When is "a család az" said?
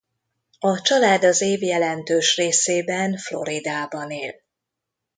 0.59-1.41